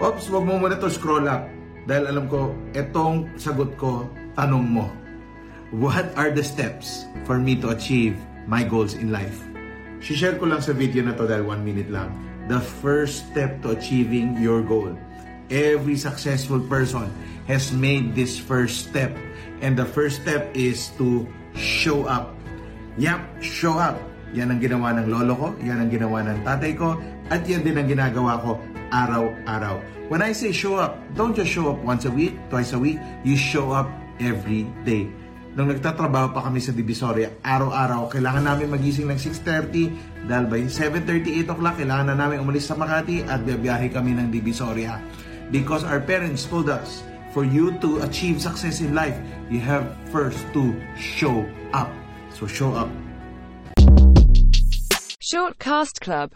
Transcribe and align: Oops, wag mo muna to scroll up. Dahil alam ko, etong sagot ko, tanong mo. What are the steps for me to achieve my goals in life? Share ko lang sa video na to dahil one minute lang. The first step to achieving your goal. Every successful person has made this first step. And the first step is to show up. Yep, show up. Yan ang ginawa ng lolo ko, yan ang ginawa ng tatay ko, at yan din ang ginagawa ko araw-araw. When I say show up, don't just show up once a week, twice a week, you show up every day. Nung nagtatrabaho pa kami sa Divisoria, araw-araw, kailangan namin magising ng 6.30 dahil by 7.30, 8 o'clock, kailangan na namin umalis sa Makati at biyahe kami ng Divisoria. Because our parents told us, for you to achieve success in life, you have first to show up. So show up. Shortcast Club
Oops, 0.00 0.32
wag 0.32 0.48
mo 0.48 0.56
muna 0.56 0.80
to 0.80 0.88
scroll 0.88 1.28
up. 1.28 1.44
Dahil 1.84 2.08
alam 2.08 2.24
ko, 2.24 2.56
etong 2.72 3.36
sagot 3.36 3.76
ko, 3.76 4.08
tanong 4.32 4.64
mo. 4.64 4.88
What 5.76 6.16
are 6.16 6.32
the 6.32 6.40
steps 6.40 7.04
for 7.28 7.36
me 7.36 7.52
to 7.60 7.76
achieve 7.76 8.16
my 8.48 8.64
goals 8.64 8.96
in 8.96 9.12
life? 9.12 9.44
Share 10.00 10.40
ko 10.40 10.48
lang 10.48 10.64
sa 10.64 10.72
video 10.72 11.04
na 11.04 11.12
to 11.20 11.28
dahil 11.28 11.44
one 11.44 11.60
minute 11.60 11.92
lang. 11.92 12.16
The 12.48 12.64
first 12.80 13.28
step 13.28 13.60
to 13.60 13.76
achieving 13.76 14.40
your 14.40 14.64
goal. 14.64 14.96
Every 15.52 16.00
successful 16.00 16.64
person 16.64 17.12
has 17.44 17.68
made 17.68 18.16
this 18.16 18.40
first 18.40 18.88
step. 18.88 19.12
And 19.60 19.76
the 19.76 19.84
first 19.84 20.24
step 20.24 20.48
is 20.56 20.96
to 20.96 21.28
show 21.52 22.08
up. 22.08 22.32
Yep, 22.96 23.44
show 23.44 23.76
up. 23.76 24.00
Yan 24.32 24.48
ang 24.48 24.64
ginawa 24.64 24.96
ng 24.96 25.12
lolo 25.12 25.34
ko, 25.36 25.48
yan 25.60 25.76
ang 25.76 25.92
ginawa 25.92 26.24
ng 26.24 26.40
tatay 26.40 26.72
ko, 26.72 26.96
at 27.28 27.44
yan 27.44 27.60
din 27.60 27.76
ang 27.76 27.84
ginagawa 27.84 28.40
ko 28.40 28.56
araw-araw. 28.90 29.80
When 30.10 30.20
I 30.20 30.34
say 30.34 30.50
show 30.52 30.76
up, 30.76 30.98
don't 31.14 31.32
just 31.32 31.50
show 31.50 31.70
up 31.70 31.78
once 31.86 32.04
a 32.04 32.12
week, 32.12 32.34
twice 32.50 32.74
a 32.74 32.78
week, 32.78 32.98
you 33.22 33.38
show 33.38 33.70
up 33.70 33.86
every 34.18 34.66
day. 34.82 35.06
Nung 35.50 35.66
nagtatrabaho 35.66 36.30
pa 36.30 36.46
kami 36.46 36.62
sa 36.62 36.70
Divisoria, 36.70 37.34
araw-araw, 37.42 38.06
kailangan 38.06 38.46
namin 38.46 38.70
magising 38.70 39.10
ng 39.10 39.18
6.30 39.18 40.26
dahil 40.30 40.46
by 40.46 40.62
7.30, 40.66 41.46
8 41.46 41.54
o'clock, 41.56 41.74
kailangan 41.74 42.14
na 42.14 42.16
namin 42.18 42.44
umalis 42.44 42.70
sa 42.70 42.78
Makati 42.78 43.26
at 43.26 43.42
biyahe 43.42 43.90
kami 43.90 44.14
ng 44.14 44.30
Divisoria. 44.30 45.02
Because 45.50 45.82
our 45.82 45.98
parents 45.98 46.46
told 46.46 46.70
us, 46.70 47.02
for 47.32 47.42
you 47.46 47.74
to 47.80 48.02
achieve 48.02 48.42
success 48.42 48.82
in 48.82 48.94
life, 48.94 49.16
you 49.50 49.62
have 49.62 49.96
first 50.10 50.38
to 50.54 50.74
show 50.98 51.46
up. 51.72 51.90
So 52.34 52.46
show 52.46 52.74
up. 52.74 52.90
Shortcast 55.30 56.02
Club 56.02 56.28